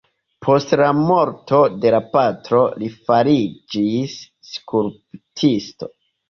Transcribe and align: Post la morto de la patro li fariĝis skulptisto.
Post 0.45 0.71
la 0.79 0.85
morto 1.01 1.59
de 1.83 1.91
la 1.95 1.99
patro 2.15 2.61
li 2.85 2.89
fariĝis 3.11 4.17
skulptisto. 4.55 5.93